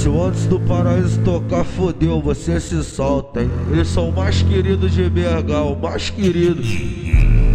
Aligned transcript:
Se 0.00 0.08
antes 0.08 0.46
do 0.46 0.58
paraíso 0.58 1.20
tocar, 1.20 1.62
fodeu, 1.62 2.22
você 2.22 2.58
se 2.58 2.82
solta, 2.82 3.42
hein? 3.42 3.50
Eles 3.70 3.86
são 3.86 4.08
o 4.08 4.12
mais 4.12 4.40
queridos 4.40 4.92
de 4.92 5.10
BH, 5.10 5.52
o 5.70 5.76
mais 5.76 6.08
querido. 6.08 6.62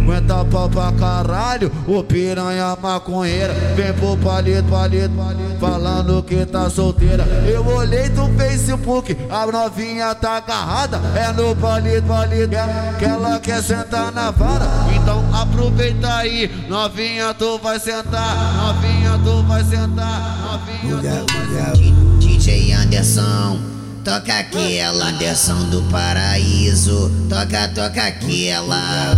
Aguenta 0.06 0.44
pau 0.44 0.70
pra 0.70 0.92
caralho, 0.92 1.72
o 1.88 2.04
piranha 2.04 2.78
maconheira 2.80 3.52
Vem 3.74 3.92
pro 3.94 4.16
palito, 4.18 4.62
palito, 4.70 5.10
palito 5.16 5.58
Falando 5.58 6.22
que 6.22 6.46
tá 6.46 6.70
solteira 6.70 7.24
Eu 7.52 7.66
olhei 7.66 8.08
no 8.10 8.28
Facebook, 8.66 9.16
a 9.30 9.46
novinha 9.46 10.14
tá 10.14 10.38
agarrada 10.38 11.00
É 11.14 11.32
no 11.32 11.54
palito, 11.54 12.02
palito 12.02 12.50
Que 12.98 13.04
ela 13.04 13.38
quer 13.38 13.62
sentar 13.62 14.10
na 14.10 14.30
vara. 14.32 14.66
Então 14.94 15.24
aproveita 15.32 16.16
aí, 16.16 16.50
novinha 16.68 17.32
tu 17.34 17.58
vai 17.58 17.78
sentar 17.78 18.54
Novinha 18.56 19.20
tu 19.22 19.42
vai 19.44 19.62
sentar 19.62 20.38
Novinha 20.50 21.24
tu 21.26 21.32
vai 21.32 21.46
sentar. 21.46 22.18
DJ 22.18 22.72
Anderson 22.72 23.60
Toca 24.04 24.38
aquela 24.38 25.08
Anderson 25.08 25.64
do 25.68 25.82
Paraíso. 25.90 27.10
Toca, 27.28 27.66
toca 27.74 28.06
aquela 28.06 29.16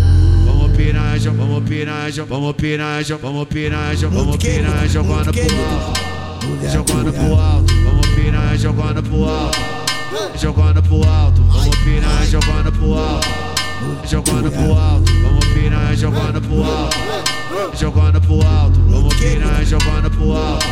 piranha, 0.79 1.31
vamos 1.31 1.69
piranha, 1.69 2.25
vamos 2.25 2.55
piranha, 2.55 3.17
vamos 3.17 3.47
piranha, 3.49 4.09
vamos 4.09 4.37
piranha, 4.37 4.89
jogando 4.89 5.33
pro 5.33 5.43
alto, 5.43 6.73
jogando 6.73 7.13
pro 7.13 7.35
alto, 7.37 7.75
vamos 7.85 7.98
piranha, 8.19 8.59
jogando 8.59 9.03
pro 9.03 9.29
alto, 9.29 9.59
jogando 10.35 10.83
pro 10.83 11.09
alto, 11.09 11.43
vamos 11.43 11.77
piranha, 11.79 12.27
jogando 12.27 12.73
pro 12.73 12.95
alto, 12.95 13.29
jogando 14.05 14.51
pro 14.51 14.75
alto, 14.75 15.13
vamos 15.23 15.45
piranha, 15.47 15.97
jogando 15.97 16.41
pro 16.41 16.65
alto, 16.65 16.97
jogando 17.75 18.21
pro 18.21 18.47
alto, 18.47 18.81
vamos 18.89 19.15
piranha, 19.15 19.65
jogando 19.65 20.11
pro 20.11 20.33
alto 20.37 20.67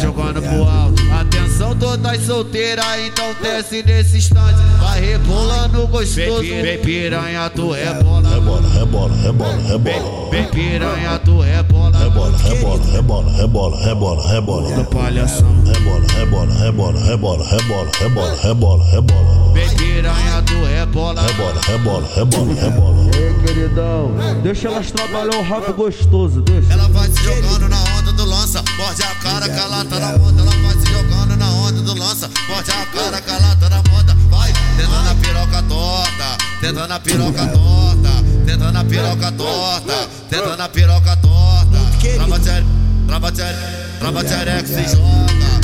jogando 0.00 0.42
pro 0.42 0.64
alto. 0.64 1.02
Atenção, 1.12 1.76
todas 1.76 2.20
solteiras, 2.22 2.84
então 3.06 3.34
desce 3.40 3.82
nesse 3.82 4.18
instante. 4.18 4.58
Vai 4.80 5.00
rebolando 5.00 5.86
gostoso. 5.86 6.42
Vem, 6.42 6.62
vem 6.62 6.78
piranha, 6.78 7.50
tu 7.50 7.70
rebola. 7.70 8.28
Rebola, 8.28 8.68
rebola, 8.68 9.16
rebola, 9.16 9.56
rebola. 9.68 10.30
Vem 10.30 10.44
piranha, 10.46 11.18
tu 11.24 11.40
rebola. 11.40 11.98
Rebola, 11.98 12.38
rebola, 12.38 12.84
rebola, 12.90 13.30
rebola, 13.32 13.86
rebola, 13.86 14.28
rebola. 14.28 14.74
Do 14.74 14.84
palhação. 14.86 15.69
Rebola, 15.80 16.06
rebola, 16.12 16.52
rebola, 16.52 17.00
rebola, 17.00 17.44
rebola, 17.44 17.90
rebola, 17.98 18.36
rebola, 18.36 18.84
rebola. 18.90 19.52
Vem 19.54 19.68
piranha, 19.76 20.42
tu 20.42 20.62
rebola. 20.64 21.22
Rebola, 21.22 21.60
rebola, 21.66 22.08
rebola, 22.14 22.54
rebola. 22.54 23.16
Ei, 23.16 23.34
queridão, 23.46 24.12
deixa 24.42 24.68
elas 24.68 24.90
trabalhar 24.90 25.36
um 25.36 25.42
rabo 25.42 25.72
gostoso, 25.72 26.42
deixa. 26.42 26.72
Ela 26.72 26.88
vai 26.88 27.08
se 27.08 27.22
jogando 27.22 27.68
na 27.68 27.82
onda 27.98 28.12
do 28.12 28.24
lança, 28.26 28.62
morde 28.76 29.02
a 29.02 29.14
cara 29.16 29.48
que 29.48 29.58
ela 29.58 29.84
tá 29.84 29.98
na 29.98 30.18
moda. 30.18 30.42
Ela 30.42 30.50
vai 30.50 30.74
se 30.78 30.92
jogando 30.92 31.36
na 31.36 31.50
onda 31.50 31.80
do 31.80 31.98
lança, 31.98 32.30
morde 32.48 32.70
a 32.70 32.86
cara 32.86 33.20
que 33.20 33.30
ela 33.30 33.56
tá 33.56 33.68
na 33.70 33.82
moda. 33.90 34.16
Vai, 34.28 34.52
tentando 34.76 35.08
a 35.08 35.14
piroca 35.14 35.62
torta, 35.62 36.38
tentando 36.60 36.92
a 36.92 37.00
piroca 37.00 37.46
torta, 37.46 38.24
tentando 38.46 38.78
a 38.78 38.84
piroca 38.84 39.32
torta, 39.32 40.08
tentando 40.28 40.62
a 40.62 40.68
piroca 40.68 41.16
torta. 41.16 41.80
Trava 42.16 42.38
tchê, 42.38 43.54
trava 43.98 44.22
tchereca 44.24 44.66
se 44.66 44.82
joga, 44.96 45.59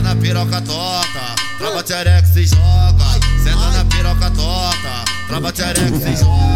Senta 0.00 0.14
na 0.14 0.16
piroca 0.16 0.62
torta, 0.62 1.34
trava 1.58 1.82
tchereca 1.82 2.26
se 2.26 2.46
joga. 2.46 3.04
Senta 3.44 3.70
na 3.70 3.84
piroca 3.84 4.30
torta, 4.30 5.04
trava 5.28 5.52
tchereca 5.52 5.98
se 5.98 6.16
joga. 6.16 6.54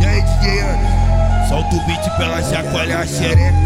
E 0.00 0.06
aí, 0.06 0.22
DJ 0.22 0.60
Ana? 0.60 1.48
Solta 1.48 1.74
o 1.74 1.86
beat 1.86 2.04
pra 2.16 2.24
ela 2.24 2.42
chacoalhar 2.42 3.00
a 3.00 3.06
xereca. 3.06 3.64